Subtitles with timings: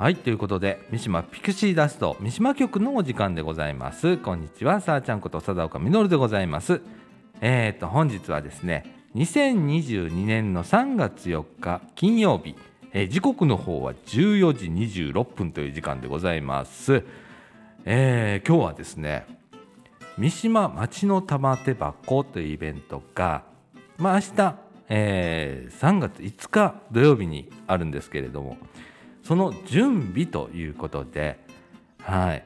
[0.00, 4.16] はいということで三島ピクシーダスト三島局のお時間でございます。
[4.16, 6.80] こんにちはさあちゃんこと貞岡実でございます。
[7.42, 12.56] えっ、ー、と本日はですね2022年の3月4日金曜日、
[12.94, 17.04] えー、時刻の方は14時26分という時間でございます、
[17.84, 19.26] えー、今日はですね
[20.16, 23.42] 三島町の玉手箱というイベントが
[23.98, 24.54] まあ明日、
[24.88, 28.56] えー、3月5日土曜日にあるんですけれども
[29.30, 31.38] その準備ということで、
[32.02, 32.44] はい、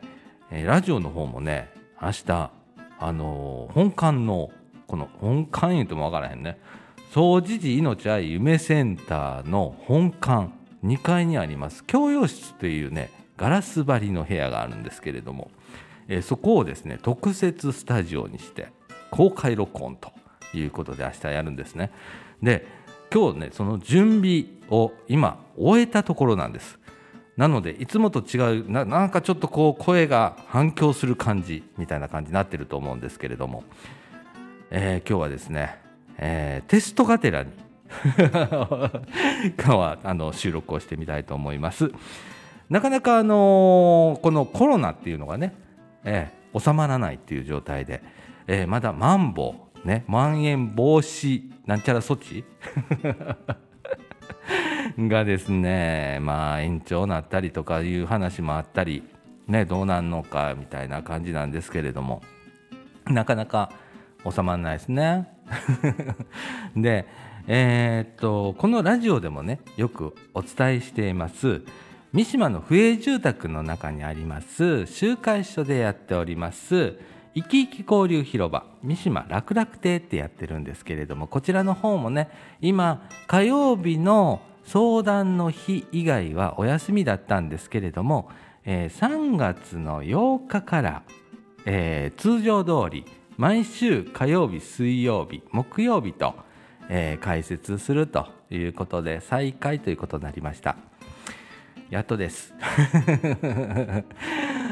[0.51, 2.51] えー、ラジオの方もね、明日、
[2.98, 4.51] あのー、本館の、
[4.87, 6.59] この本館言うともわからへんね、
[7.10, 10.51] 総持寺命愛夢センターの本館、
[10.84, 15.51] 2階にあります、教養室というね、ガラス張りの部屋があるんですけれども、
[16.09, 18.69] えー、そこをですね、特設スタジオにして、
[19.10, 20.12] 公開録音と
[20.52, 21.91] いうことで明日やるんですね。
[22.43, 22.66] で、
[23.14, 26.80] 今日ねその準備を今終えたところなんです。
[27.37, 33.62] なのでいつもと違うなんかちょっとこう声が反響する感じみたいな感じになってると思うんですけれども、
[34.70, 35.79] えー、今日はですね、
[36.18, 37.52] えー、テストがてらに。
[38.16, 38.90] 今
[39.57, 41.92] 日はあの収録をしてみたいと思います。
[42.68, 45.54] なかなかあのー、このコロナっていうのがね、
[46.02, 48.02] えー、収まらないっていう状態で、
[48.48, 49.63] えー、まだマンボウ。
[49.85, 50.04] ね。
[50.09, 52.45] まん延防止なんちゃら措置
[54.99, 59.02] がですねまあ延長になったりとかいう話もあったり
[59.49, 62.23] ねどうなんのかみたいな感じなんですけれども。
[63.07, 63.71] なかなか
[64.28, 65.28] 収まらないですね。
[66.75, 67.06] で
[67.47, 71.62] えー、っとこのラジオでもねよくお伝えしています
[72.15, 76.98] 三島の府営住宅の中にあります集会所でやっております
[77.34, 88.31] 生き生き交流広場三島楽楽亭ってやってるんですけれどもこちらの方もね今火曜日の相談の日以外はお休みだったんですけれども、
[88.65, 91.03] えー、3月の8日から、
[91.66, 93.04] えー、通常通り
[93.37, 96.34] 毎週火曜日水曜日木曜日と、
[96.88, 100.76] えー、開設するということで再開ということになりました。
[101.90, 102.54] やっとです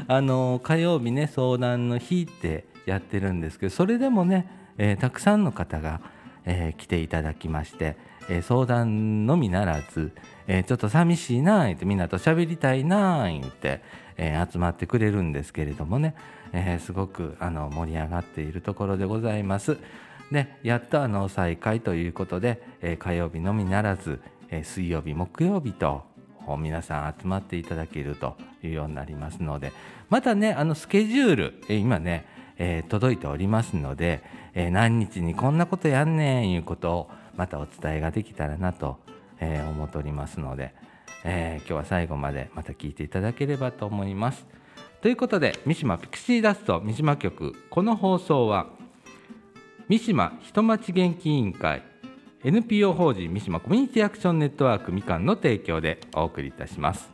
[0.08, 4.46] あの火曜日ね相談の日ってやってるんですけどそれでもね、
[4.78, 6.00] えー、たくさんの方が、
[6.44, 7.96] えー、来ていただきまして、
[8.28, 10.12] えー、相談のみならず、
[10.46, 13.80] えちょっと寂しいなってみんなと喋りたいな言って、
[14.16, 16.14] え集まってくれるんですけれどもね、
[16.52, 19.78] えすごくあの盛り上がっているところでございます。
[20.32, 26.11] でやっとあの再開ということで、え火曜日のみならず、え水曜日木曜日と
[26.58, 29.72] 皆さん集まっていただけるというようになりますので
[30.10, 32.26] またねあのスケジュール今ね、
[32.58, 34.22] えー、届いておりますので、
[34.54, 38.98] えー、何日にこんなことやんねんいうことをまたお伝えができたらなと、
[39.41, 40.75] えー、思っておりますので、
[41.25, 44.47] え今日は最後までまた聞いていただければと思います。
[45.00, 48.66] ということで三島ピクシーダスト三島局この放送は
[49.88, 51.82] 三島人町元気委員会
[52.44, 57.08] NPO 法人三島コミュニティアクションネットワークみかんの提供でお送りいたします。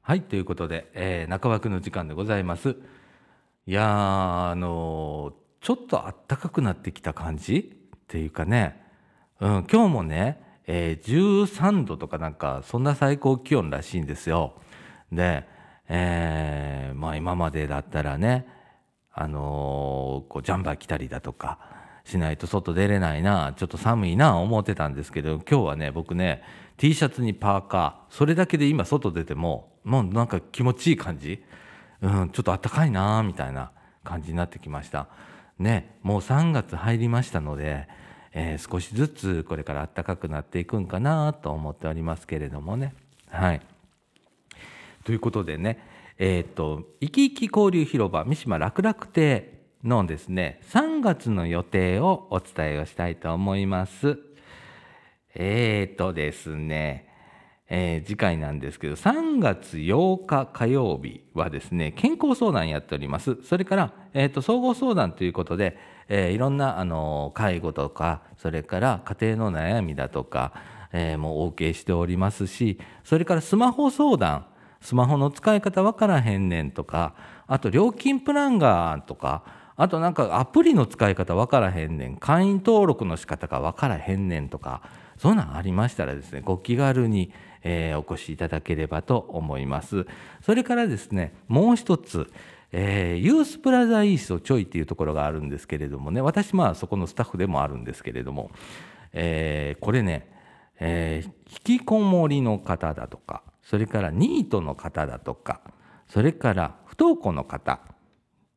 [0.00, 2.76] はいということで、えー、中枠の時間でございます。
[3.66, 8.82] いやあのー、ちょっとあったかくなってきた感じっていうかね、
[9.38, 14.54] うん、今日もねえー、13度とかなんかそんな最高気温らしいんですよ。
[15.12, 15.46] で、
[15.88, 18.46] えー、まあ今までだったらね、
[19.12, 21.58] あのー、こうジャンバー着たりだとか
[22.04, 26.42] しないと外出れないなちょっと寒いな思ってたんですけど今日はね僕ね
[26.76, 31.42] T シャツにパーカーそれだけで今外出てももうなんか気持ちいい感じ、
[32.02, 33.70] うん、ちょっとあったかいなみたいな
[34.04, 35.08] 感じになってきました。
[35.58, 37.88] ねもう3月入りましたので
[38.38, 42.92] えー、少しずつこれから暖かくなっていくんかなと思っておりますけれどもね。
[43.30, 43.62] はい、
[45.04, 45.82] ということでね、
[46.18, 54.18] えーと、生き生き交流広場三島楽々亭のですね3月の予定をお伝えをしたいと思います。
[55.34, 57.08] えーとですね、
[57.70, 70.52] えー、次回なんですけど3月8日火曜日はですね健康相談やっておりますそれから、えーと総合相談ということでえー、いろんなあの介護とかそれから家庭の悩みだとか、
[70.92, 74.46] えー、もうお受けしておりますしそれからスマホ相談
[74.80, 77.14] スマホの使い方わからへんねんとか
[77.46, 79.42] あと料金プランがとか
[79.76, 84.82] あとなんかアプリの使い方わからへんねん会員登録の仕方がわからへんねんとか
[85.18, 87.32] そんなんありましたらですねご気軽に、
[87.62, 90.06] えー、お越しいただければと思います。
[90.42, 92.30] それからですねもう一つ
[92.72, 98.50] えー、ユースプラザイーストちょいっていうところがあるんですけれどもね私まあそこのスタッフでもあるんですけれども、
[99.12, 100.30] えー、これね、
[100.80, 101.28] えー、
[101.72, 105.60] 引きこもりの方だとかそれからニートの方だとか
[106.08, 107.80] それから不登校の方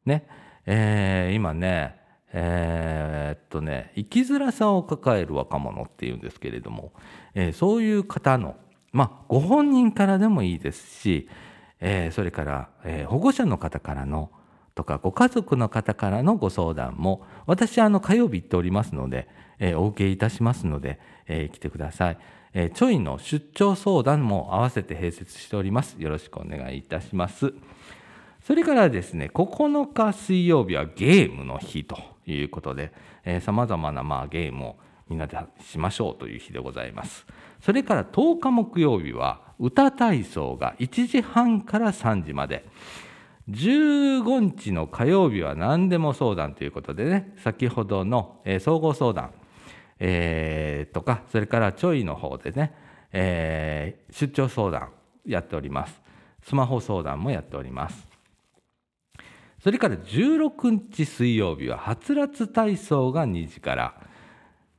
[0.06, 0.28] ね、
[0.66, 1.98] えー、今ね
[2.32, 6.94] えー、っとね生きづらさを抱える若者っていうんですけれども、
[7.34, 8.56] えー、そういう方の
[8.92, 11.28] まあご本人からでもいいですし、
[11.82, 14.32] えー、それから、え保護者の方からの
[14.76, 19.28] とかご家族の方からのご相談も私はあの火曜日行っておりますので、
[19.60, 22.18] えお受けいたしますので、え来てください。
[22.54, 25.96] えちょいの出張相談も合わせて併設しております。
[26.00, 27.54] よろしくお願いいたします。
[28.42, 32.92] それからですね、9日水曜日はゲームの日ということで、
[33.42, 34.76] さまざまなまあゲームを
[35.10, 37.26] みんなでしましょうという日でございます。
[37.62, 42.66] それから10日木曜日は歌体操が1時半から3時まで。
[43.50, 49.32] 15日の火曜日は何でも相談ということでね、先ほどの、えー、総合相談、
[50.00, 52.74] えー、とか、それからちょいの方でね、
[53.12, 54.90] えー、出張相談
[55.26, 56.00] やっております。
[56.44, 58.08] スマホ相談もやっております。
[59.64, 63.94] それから16日水曜日ははつらつ体操が2時から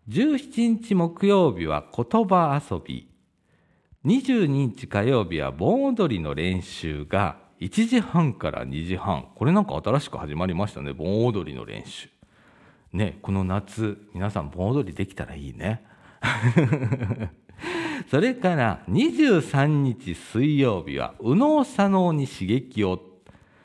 [0.08, 3.09] 17日木曜日は言葉遊び
[4.06, 9.28] 22日火曜日は盆踊りの練習が1時半から2時半。
[9.34, 10.94] これなんか新しく始まりましたね。
[10.94, 12.08] 盆踊りの練習。
[12.94, 15.84] ねこの夏皆さん盆踊りできたらいいね。
[18.10, 23.02] それから23日水曜日は右脳左脳に刺激を。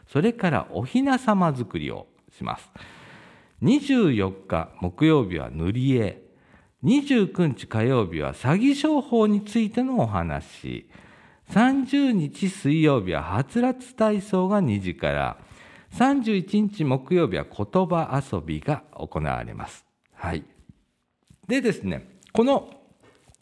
[0.05, 2.07] それからおひなさま作りを
[2.37, 2.69] します。
[3.63, 6.24] 24日木曜日は塗り絵。
[6.85, 10.87] 29日火曜日は詐欺商法についてのお話。
[11.51, 15.37] 30日水曜日ははつらつ体操が2時から。
[15.91, 19.85] 31日木曜日は言葉遊びが行われます。
[20.13, 20.43] はい、
[21.47, 22.69] でですねこの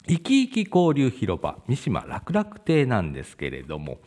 [0.08, 4.00] 生き生き交流広場三島楽楽亭なんですけれども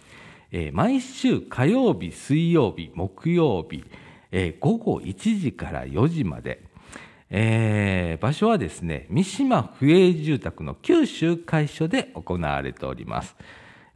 [0.52, 3.84] えー、毎週火曜日、水曜日、木曜日、
[4.30, 6.65] えー、午後1時から4時まで、
[7.28, 13.36] えー、場所はですね、三島府営住宅の旧集会所で行われております。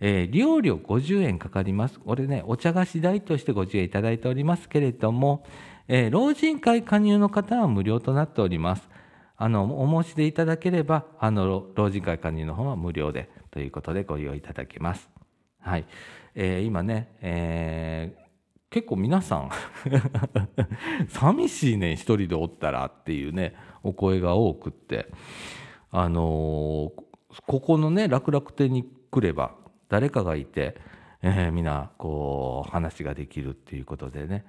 [0.01, 2.01] えー、利用料50円かかります。
[2.01, 5.45] これね、お茶菓子代としてご自営いただいておりますけれども、
[5.89, 8.89] えー、老人会加入の方は無料となっております。
[9.37, 15.09] あの、お申し出いただければ、あの、老人会加入の方は無料でということでご利用いただけます。
[15.61, 15.87] はい。
[16.35, 18.15] えー、今ね、え、
[18.71, 19.51] 結構皆さん
[21.09, 25.09] 寂しいね一人でおったらっていうねお声が多くって
[25.91, 26.23] あのー、
[27.47, 29.57] ここのね楽々亭に来れば
[29.89, 30.77] 誰かがいて、
[31.21, 34.45] えー、みんなこう話ができるっていうことでね、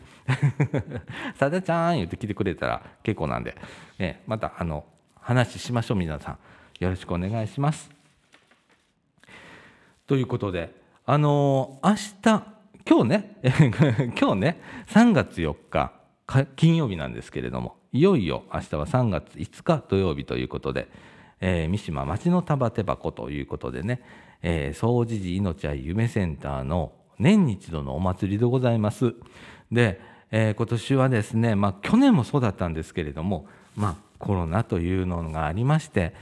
[1.38, 3.56] さだちゃん言って来てくれたら結構なんで、
[4.00, 4.84] えまたあの
[5.20, 6.38] 話しましょう皆さん。
[6.80, 7.92] よろしくお願いします。
[10.08, 10.74] ということで
[11.06, 12.44] あの明日
[12.84, 13.36] 今日ね
[14.20, 15.92] 今日ね3月4日
[16.56, 20.88] 金曜日なんですけれどもいよいよ明日は3月5日土曜日ということで、
[21.40, 24.02] えー、三島町の束手箱ということでね、
[24.42, 29.14] えー、総持寺命愛夢センターの年に一度のお祭りでございます。
[29.70, 36.14] で、えー、今年はですね、まあ、去年もそうだったんですけれども、まあ、コロナというのがありまして、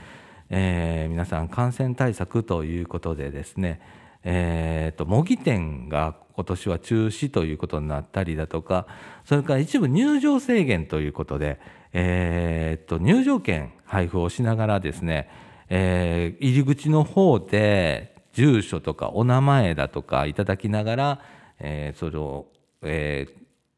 [0.49, 3.81] えー、皆さん感染対策ということでですね、
[4.23, 8.87] えーと、模擬店が今年は中止ということになったりだとか
[9.25, 11.59] それから一部入場制限ということで、
[11.93, 15.29] えーと、入場券配布をしながらですね、
[15.69, 21.21] えー、入り口の方で住所とかお名前だとかいただきながら、
[21.59, 22.47] えー、それを、
[22.81, 23.27] え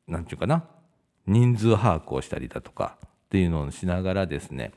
[0.08, 0.64] ー、なんていうかな
[1.28, 4.72] 人数把握をしたりだとかっていうのをしながらですね、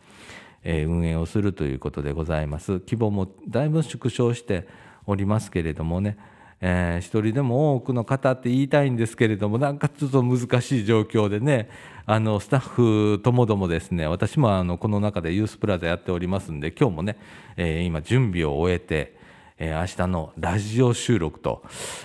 [0.62, 2.80] えー、運営をするということでございます。
[2.80, 4.66] 規模もだいぶ縮小して
[5.06, 6.18] おりますけれどもね、
[6.60, 11.70] えー、一人でも多くの方って言いたいんですけれどもなんかちょっと難しい状況でね
[12.04, 17.16] あのスタッフともどもですね私もあのこの中でユースプラザやっておりますんで今日もね、
[17.56, 19.17] えー、今準備を終えて、
[19.58, 21.62] えー、明日のラジオ収録と、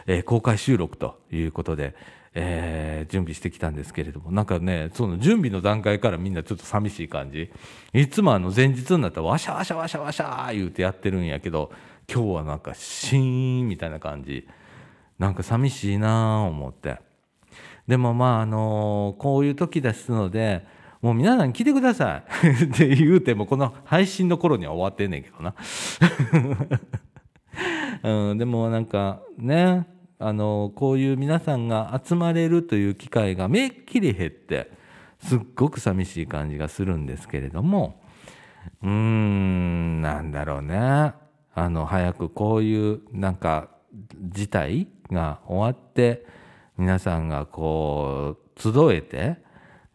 [0.08, 1.96] えー、公開収録ということで、
[2.34, 7.52] えー、準備してきたんですけれどもなんかねその準備の段階からみんなちょっと寂しい感じ。
[7.94, 11.72] いつもあの前日になったらワシャワシャワシャワシャ言うてやってるんやけど
[12.12, 14.48] 今日はなんかシーンみたいな感じ。
[15.20, 17.00] なんか寂しいなあ思って。
[17.88, 20.66] でもまああのこういう時ですので
[21.02, 22.48] もう皆さん来てください。
[22.66, 25.54] って言うてもこの配信の頃には終わってんねんけどな、
[28.04, 29.88] うん、でもなんかね
[30.20, 34.72] あのこういう皆さんが集まれるという機会がめっきり減って
[35.20, 38.02] すっごく寂しい感じがするんですけれども
[38.82, 41.14] うーんなんだろうね。
[41.56, 43.70] あの早くこういうなんか
[44.22, 46.26] 事態が終わって
[46.78, 49.38] 皆さんがこう集えて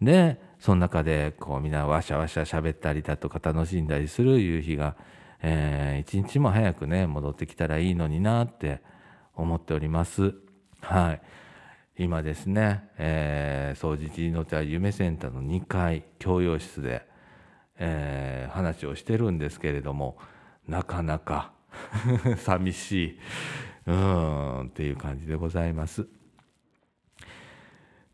[0.00, 4.96] でその中でこうみんなわしゃわしゃ喋ったりだとか楽しんだりする夕日が、
[5.42, 8.80] えー、一日も早くね戻ってきたらいいのになって
[9.34, 10.34] 思っております。
[10.80, 11.22] はい。
[12.00, 17.02] 今ですね、えー、総持寺の茶夢センターの2階教養室で、
[17.76, 20.16] えー、話をしてるんですけれども
[20.68, 21.50] なかなか
[22.38, 23.18] 寂しい
[23.86, 26.06] うんっていう感じでございます。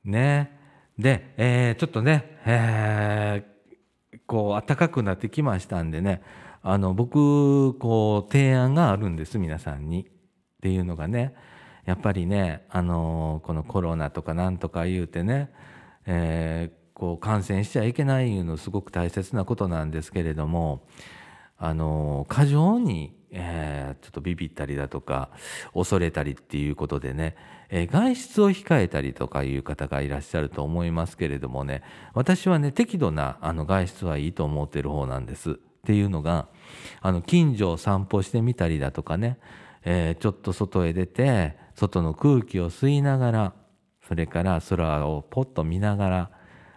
[0.05, 0.59] ね
[0.99, 6.23] で、えー、ちょっとね、えー、こう暖かくなってきましたんでね
[6.65, 10.09] あの僕こう提案があるんです皆さんに。
[10.65, 11.35] っていうのがね
[11.85, 15.51] やっぱりねあのこのコロナとかなんとか言うてね、
[16.07, 20.87] えー、こう感染しちゃいけないいうのすごく大切なことなんですけれども
[21.59, 25.29] あの過剰に、えー、ちょっとビビったりだとか
[25.75, 27.37] 恐れたりっていうことでね、
[27.69, 31.83] えー、外出を控えたりとかいう方がいらっしゃると思いますけれどもね
[32.15, 35.61] 私はね適度なあの外出はいいと思ってる方なんです。
[35.85, 36.49] っていうのが
[37.03, 39.39] あの近所を散歩してみたりだとかね
[39.85, 43.53] えー、ちょっと外へ出て外の空気を吸いながら
[44.09, 46.31] それから空をポッと見ながら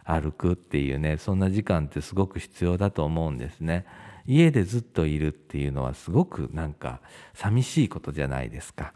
[0.03, 3.85] 歩くっていうねそんな時間ってすごく必要だと思うんですね。
[4.25, 6.99] 家でずっといるっていうのはすごくなんか
[7.33, 8.93] 寂しいことじゃないですか。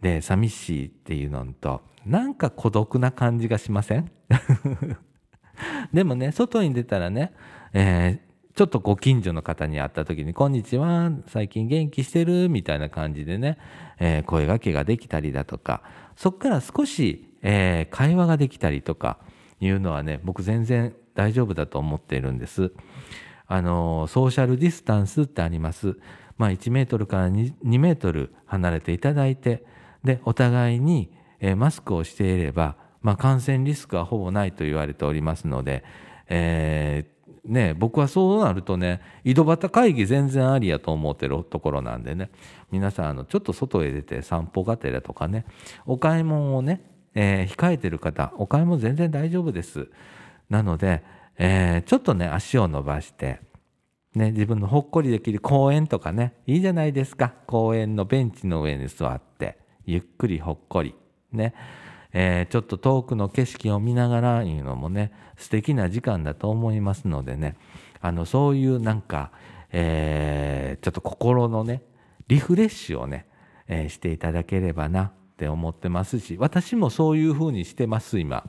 [0.00, 4.10] で寂しいっていうのとなんか孤独な感じがしません？
[5.92, 7.32] でもね外に出たらね、
[7.72, 8.31] えー、
[8.62, 13.58] ちょっとご近所の方に会った時に「こんにちは最近元気してる?」みたいな感じでね、
[13.98, 15.82] えー、声がけができたりだとか
[16.14, 19.18] そこから少し、えー、会話ができたりとか
[19.58, 22.70] いうのはね僕全然大丈夫だと思っているんです。
[23.48, 25.98] あのソーシャルディスタンスってあります。
[26.38, 29.64] まあ、1メートルから 2, 2メートル離れていただいて
[30.04, 35.82] でお互いに、えー、マスクをしていれば、まあ、感染リスクはほぼないと言われておりますので、
[36.28, 37.12] えー、
[37.44, 42.30] ね、僕はそうなるとね井戸端会議全然ありやと思ってるところなんでね。
[42.70, 45.44] 皆さんあのちょっと外へ出て散歩がてらとかね
[45.84, 46.84] お買い物をね、
[47.14, 49.88] えー、控えてる方お買い物全然大丈夫です。
[50.48, 51.02] なので、
[51.36, 53.40] えー、ちょっとね足を伸ばして
[54.14, 57.32] ね、自分のほっこりできる公園とかねいいじゃないですか。
[57.46, 60.94] 公園のベンチの上に座ってゆっくりほっこり
[61.32, 61.54] ね。
[62.12, 67.56] えー、ちょっと遠くの景色を見ながらいうのもね素敵な時間だと思いますのでね
[68.00, 69.30] あのそういうなんか、
[69.70, 71.82] えー、ちょっと心のね
[72.28, 73.26] リフレッシュをね、
[73.66, 78.44] えー、していただければなって思ってますし私もそういうふうにしてます今。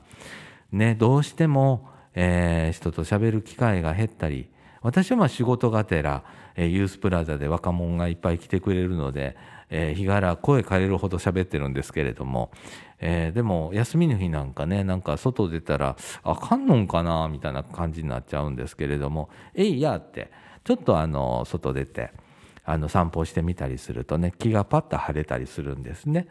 [0.72, 4.50] ねどうしても、えー、人と喋る機会が減ったり
[4.84, 6.24] 私はまあ仕事がてら、
[6.56, 9.34] えー、ユースプラザで若者がいっぱい来てくれるので、
[9.70, 12.50] えー日柄声枯れるほど喋ってるんですけれども、
[12.98, 20.30] えーでも休みの日なんかねなんか外出たらあかんのんかなみたいな感じになっちゃうんですけれども「えいや」って
[20.64, 22.10] ちょっとあの外出て
[22.64, 26.26] あの散歩してみたりするとね気がパッと晴れたりするんですね。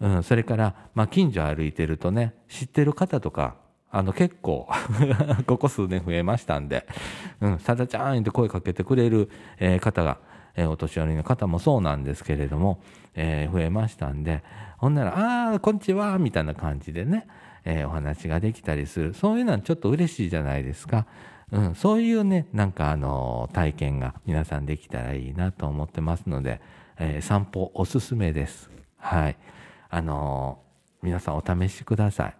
[0.00, 3.56] うん、それから、まあ、近所歩いてるとね知ってる方とか
[3.90, 4.68] あの結構
[5.46, 6.86] ここ数年増えましたんで
[7.40, 10.18] 「うん、さだちゃん」って声かけてくれる、えー方が、
[10.56, 12.80] えお年寄りの方もそうなんですけれども、
[13.14, 14.42] え増えましたんで
[14.78, 15.14] ほんなら
[15.50, 17.26] 「ああこんにちは」みたいな感じでね、
[17.64, 21.06] えお話ができたりするそういうのはちょっと嬉しいじゃないですか。
[21.52, 26.60] うん、そういうねなんかあの体験が皆さんできたらいいなと思ってますので、
[26.98, 28.70] えー散歩おすすめです。
[28.98, 29.36] はい、
[29.88, 30.58] あの
[31.02, 32.36] 皆さんお試しください。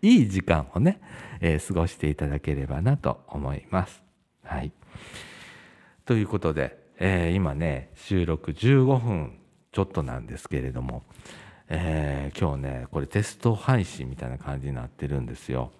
[0.00, 1.00] いい時間をね、
[1.40, 4.02] えー過ごしていただければなと思います。
[4.42, 4.72] はい、
[6.06, 9.38] ということで、えー今ね収録15分
[9.72, 11.02] ちょっとなんですけれども、
[11.68, 15.72] えー今日ねこれテスト配信みたいな感じになってるんですよ。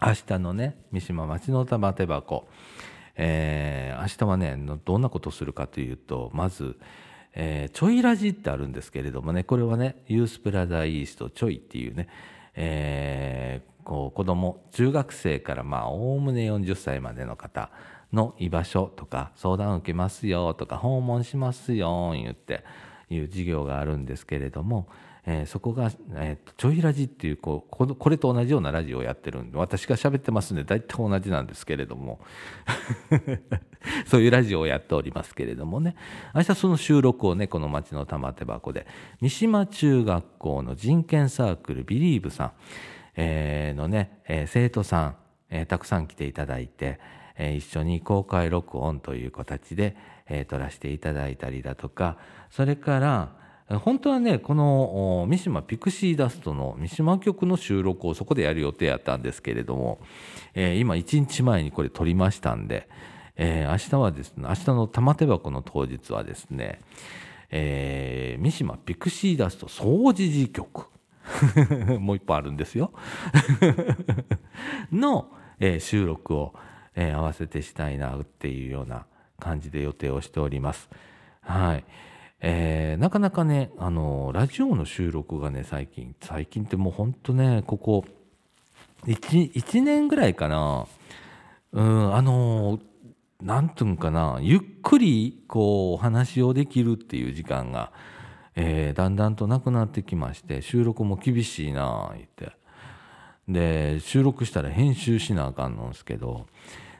[0.00, 2.48] 明日のね三島町の玉手箱、
[3.16, 6.76] えー明日はねどんなことをするかというとまず、
[7.34, 12.08] えーちょいラジってあるんですけれどもねこれはねユースプラザイーストちょいっていうね、
[12.54, 17.70] えーこう子供中学生からまあおおむね40歳までの方
[18.14, 22.64] の居場所とか相談を受けますよとか訪問しますよ言って
[23.10, 24.88] いう授業があるんですけれども、
[25.26, 32.20] えーそこが、えーとちょいラジっていうこうこれと同じようなラジオをやってるんで私が喋ってますんで大体同じなんですけれども
[34.06, 35.96] そういうラジオをやっておりますけれどもね。
[36.34, 38.86] 明日その収録をねこの町の玉手箱で
[39.20, 42.52] 三島中学校の人権サークルビリーブさん、
[43.16, 45.16] えーのね、えー生徒さん、
[45.50, 46.98] えたくさん来ていただいて、
[47.36, 49.96] えー一緒に公開録音という形で、
[50.28, 52.16] えー撮らせていただいたりだとか。
[52.50, 53.44] それから
[53.80, 60.00] 本当はねこの三島ピクシーダストの三島局の収録をそこでやる予定やったんですけれども、
[60.54, 62.88] えー今1日前にこれ撮りましたんで、
[63.36, 66.80] えー明日はですね明日の玉手箱の当日はですね、
[67.50, 70.88] えー三島ピクシーダスト総除事局。
[71.98, 72.92] もう一本あるんですよ。
[74.92, 76.54] の、えー収録を、
[76.96, 79.06] えー合わせてしたいなっていうような
[79.38, 80.88] 感じで予定をしております。
[81.40, 81.84] はい。
[82.40, 88.04] えーなかなかね、あのラジオの収録がね、最近、最近ってもうほんとね、ここ
[89.06, 90.86] 1、1年ぐらいかな、
[91.72, 92.78] うん、あの
[93.42, 97.92] なんていうんかな、ゆっくりこうお話をできるっていう時間が、
[98.56, 102.52] えーだんだんとなくなってきまして、収録も厳しいなあ言って。
[103.48, 106.46] で収録したら編集しなあかんのんすけど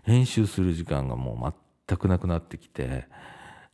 [0.04, 1.54] 編集する時間がもう
[1.88, 3.06] 全くなくなってきて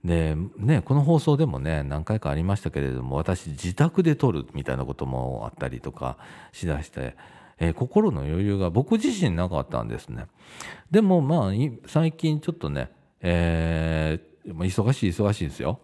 [0.04, 6.16] でねこの放送でもね何回かありましたけれども私自宅で撮るみたいなこともあったりとか
[6.52, 7.16] しだして、
[7.58, 10.26] えー心の余裕が僕自身なかったんですね。
[10.90, 11.52] でもまあ
[11.86, 12.90] 最近ちょっとね
[13.20, 15.80] えー忙しい忙しいですよ。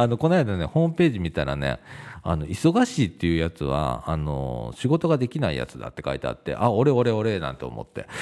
[0.00, 1.78] あのこの間ねホームページ見たらね
[2.22, 8.06] あの忙しいっていうやつはあの仕事ができないやつだって書いてあってあ俺俺俺なんて思って。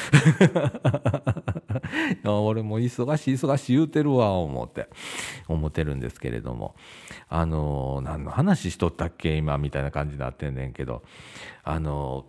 [2.25, 4.89] 俺も忙しい忙しい言うてるわ思って。
[5.47, 6.75] 思ってるんですけれども。
[7.29, 11.03] あの何の話しとったっけ今みたいな感じになってんねんけど。
[11.63, 12.27] あの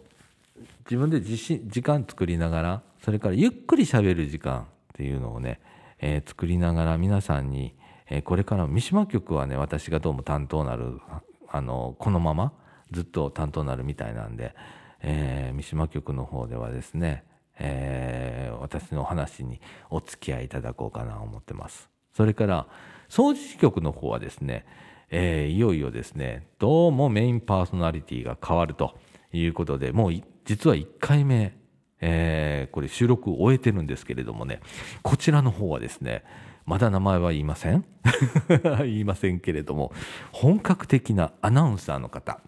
[0.85, 5.59] 自分で自信時間作りながらそれからゆっくり喋る時間っていうのをね、
[5.99, 7.73] えー作りながら皆さんに、
[8.09, 10.99] えーこれから三島局はね私がどうも担当なる
[11.47, 12.53] あのこのまま
[12.91, 14.55] ずっと担当なるみたいなんで、
[15.01, 17.23] えー三島局の方ではですね、
[17.59, 21.89] えー私の話にお付き合いいただこうかなと思ってます。
[22.13, 22.67] それから
[23.09, 24.65] 掃除局の方はですね、
[25.11, 28.97] えーいよいよですねどうもメインパーソナリティが変わると
[29.31, 30.13] いうことでもう
[30.45, 31.55] 実は1回目、
[32.01, 34.61] えーこれ収録を終えてるんですけれどもね
[35.01, 36.23] こちらの方はですね
[36.65, 37.85] まだ名前は言いません
[38.79, 39.91] 言いませんけれども
[40.31, 42.39] 本格的なアナウンサーの方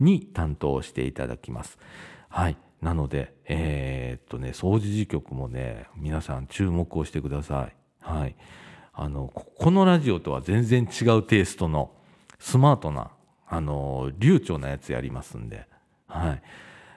[0.00, 1.78] に担当していただきます。
[2.28, 2.56] はい。
[2.80, 7.76] なので、えーっとね、掃除時局もね、皆さん注目をしてください。
[8.00, 8.34] はい。
[8.94, 11.92] あの、このラジオとは全然違うテイストの
[12.38, 13.10] スマートな、
[13.46, 15.66] あの、流暢なやつやりますんで、
[16.06, 16.42] はい。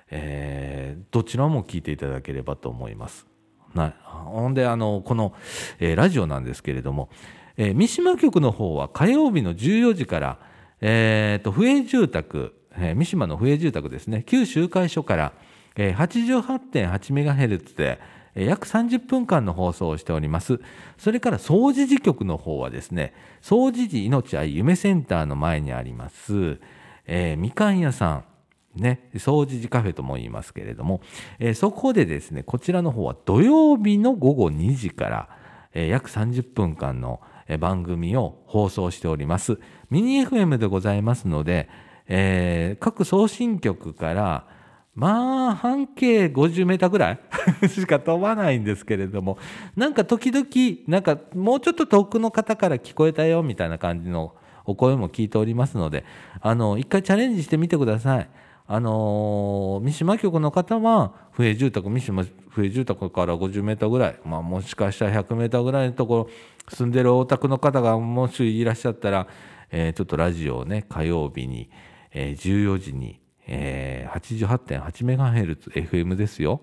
[0.09, 3.27] えーどちらも聞いていただければと思います。
[3.73, 5.33] なほんであのこの、
[5.79, 7.09] えーラジオなんですけれども、
[7.57, 10.39] えー三島局の方は火曜日の14時から、
[10.81, 15.33] えーと不営住宅、えー三島の不営住宅ですね旧集会所から、
[15.75, 17.99] えー、88.8メガヘルツで、
[18.35, 20.59] えー約30分間の放送をしております。
[20.97, 26.59] それから総除寺局の方はですね総除寺命愛夢センターの前にあります、
[27.05, 28.32] えーみかん屋さん。
[28.75, 31.01] ね、総除寺カフェとも言いますけれども、
[31.39, 35.29] えーそこでですねこちらの方は土曜日の午後2時から、
[35.73, 37.21] えー約30分間の
[37.59, 39.59] 番組を放送しております
[39.89, 41.69] ミニ FM でございますので、
[42.07, 44.47] えー各送信局から
[44.95, 47.19] まあ半径50メーターぐらい
[47.69, 49.37] しか飛ばないんですけれども
[49.75, 50.47] なんか時々
[50.87, 56.05] なんかもうちょっと遠くの方から聞こえたよみたいな感じのお声も聞いておりますので
[56.41, 58.29] あの一回チャレンジしてみてください。
[58.65, 66.29] あのー三島局の方は不営住宅三島不営住宅から50メーターぐらい、まあ、もしかしたら100メーターぐらいのところ
[66.69, 69.27] 住んでるお宅の方がもしいらっしゃったら、
[69.71, 71.69] えーちょっとラジオをね火曜日に、
[72.11, 76.61] えー14時に、えー、88.8メガヘルツ FM ですよ。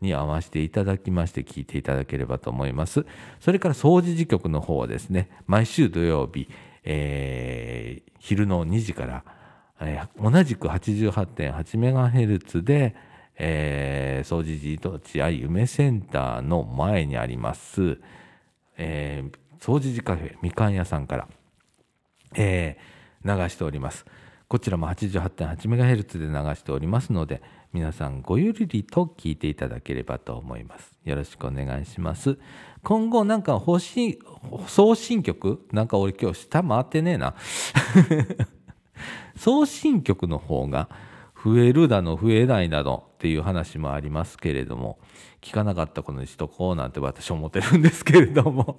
[0.00, 3.06] に合わせていただきまして聞いていただければと思います。
[3.40, 6.48] それから掃除時局の方はですね毎週土曜日、
[6.84, 9.22] えー昼の2時から
[9.80, 12.94] 同じく 88.8MHz で、
[13.36, 17.98] えー、掃除時と地愛夢センターの前にあります、
[18.76, 21.28] えー、掃除時カフェみかん屋さんから、
[22.34, 24.04] えー流しております。
[24.46, 30.96] こちらも 88.8MHz で流しておりますので皆さんごゆるりと聞いていただければと思います。
[31.04, 32.38] よろしくお願いします。
[32.82, 37.34] 今後なんか送信曲なんか俺今日下回ってねえな。
[39.36, 40.88] 送信局の方が
[41.44, 44.98] 増えるだの増えないだのっていう話もありますけれども
[45.42, 48.76] 聞かなかったことにしとこうなんて 私は思ってるんですけれども。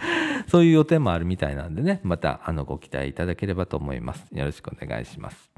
[0.46, 4.26] そういう予定もあるみたいなんでねまたあのご期待いただければと思います。
[4.32, 5.50] よろしくお願いします。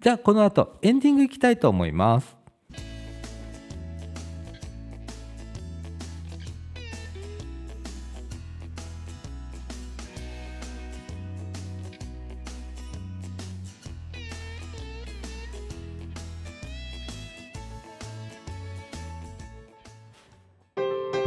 [0.00, 2.37] じゃあこの後エンディングいきたいと思います。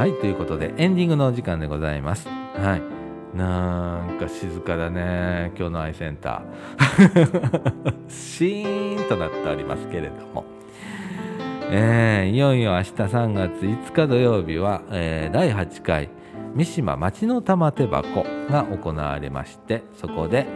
[0.01, 2.27] はいということでエンディングのお時間でございます。
[2.27, 3.37] はい。
[3.37, 5.51] なんか静かだね。
[5.55, 7.93] 今日のアイセンター。
[8.09, 10.43] シーンとなっておりますけれども。
[11.69, 16.09] えーいよいよ明日3月5日土曜日は、えー第8回
[16.55, 20.47] 三島町の玉手箱が行われましてそこで、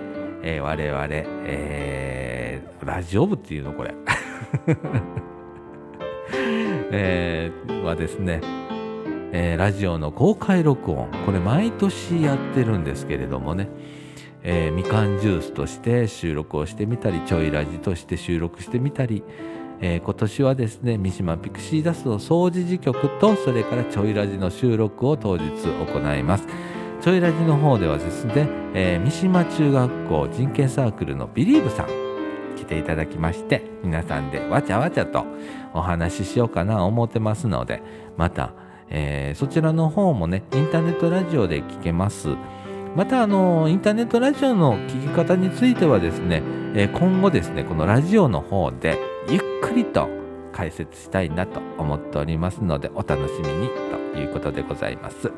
[0.41, 3.93] えー我々、えーラジオ部っていうのこれ、
[6.91, 8.64] えーはですね
[9.37, 11.09] えーラジオの公開録音。
[11.25, 13.67] これ毎年やってるんですけれどもね、
[14.43, 19.23] えーみかんジュースとして収録をしてみたりちょいラジとして収録してみたり、
[19.81, 26.47] えー今年はですね三島ピクシーダスの総除事局とそれからちょいラジの収録を当日行います。
[27.01, 31.87] ちょいラジの方ではですね、えー三島中学校人権サークルのビリーブさん
[32.55, 35.25] 来ていただきまして皆さんでわちゃわちゃと
[35.73, 37.83] お話ししようかな思ってますので
[38.15, 38.53] また、
[38.89, 42.29] えーそちらの方もねインターネットラジオで聞けます。
[42.95, 46.41] またあのインターネットラジオの聞き方についてはですね、
[46.75, 48.97] えー今後ですねこのラジオの方で
[49.29, 50.07] ゆっくりと
[50.53, 53.69] 解説したいなと思っておりますのでお楽しみに
[54.13, 55.31] ということでございます。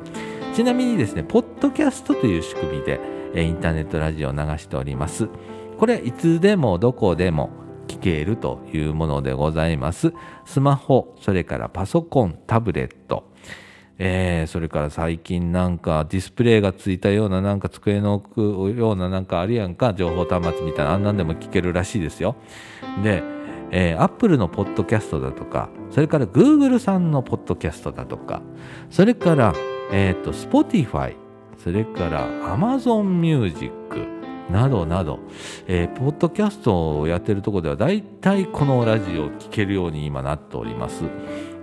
[0.53, 2.99] ちなみにですねポッドキャストという仕組みで、
[3.33, 5.27] えーインターネットラジオを流しております。
[5.79, 7.49] これいつでもどこでも
[7.87, 10.13] 聞けるというものでございます。
[10.45, 13.31] スマホそれからパソコンタブレット
[13.99, 22.35] えーそれから最近なんかディスプレイがついたようななんか机の置くようななんかあるやんか情報端末みたいなあんなんでも聞けるらしいですよ。
[23.03, 23.23] で、
[23.71, 28.41] えー、Apple のポッドキャストだとかそれから Google さんのポッドキャストだとか
[28.89, 29.53] それから、
[29.91, 31.15] えー、と Spotify
[31.57, 33.67] それから Amazon Music
[34.49, 35.19] などなど、
[35.67, 41.03] えーポッドキャストをやってるところでは大体このラジオを聴けるように今なっております。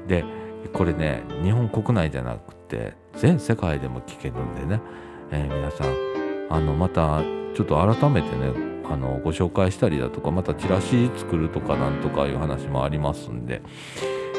[0.07, 0.25] で
[0.73, 4.81] これね日本国内じゃなくて全世界でも聞けるんでね、
[5.31, 5.95] えー皆さん。
[6.51, 7.23] あのまた
[7.55, 8.53] ちょっと改めてね
[8.89, 13.63] あのご紹介したりだとかまたチラシ作るとかなんとかいう話もありますんで、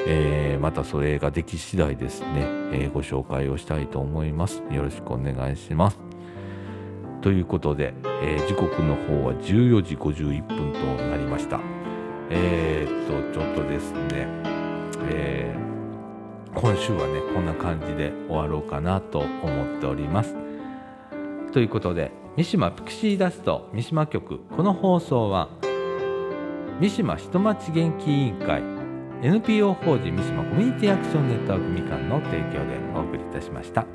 [0.07, 2.27] えーまたそれができ次第ですね、
[2.71, 4.61] えーご紹介をしたいと思います。
[4.71, 5.99] よろしくお願いします。
[7.21, 11.59] ということで、えー時刻の方は14時51分となりました。
[12.29, 14.27] えーっとちょっとですね、
[15.09, 15.74] えー
[16.55, 20.35] 今週はねこんな感じで終わろうかなと思っております。
[21.51, 25.49] ということで三島ピクシーダスト三島局この放送は
[26.79, 28.61] 三島人町元気委員会
[29.21, 33.85] NPO 法人三島コミュニティアクションネットワークみかんの提供でお送りいたしました。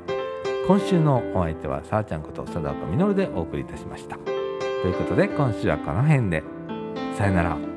[0.67, 4.17] 今週のお相手はさあちゃんこと佐田岡実でお送りいたしました。
[4.17, 6.43] ということで今週はこの辺で。
[7.17, 7.70] さよなら。